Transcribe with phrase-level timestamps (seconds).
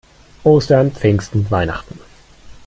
[0.43, 1.99] Ostern, Pfingsten, Weihnachten.